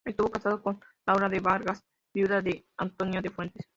Estuvo 0.03 0.29
casado 0.31 0.63
con 0.63 0.79
Laura 1.05 1.29
de 1.29 1.39
Vargas, 1.39 1.83
viuda 2.11 2.41
de 2.41 2.65
Antonio 2.75 3.21
de 3.21 3.29
Fuentes. 3.29 3.67